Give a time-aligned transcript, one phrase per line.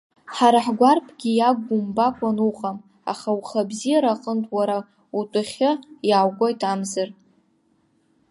[0.35, 2.77] Ҳара ҳгәарԥгьы иагу умбакәан уҟам,
[3.11, 4.77] аха ухы абзиара аҟнытә уара
[5.17, 5.71] утәахьы
[6.09, 7.09] иааугоит амзар.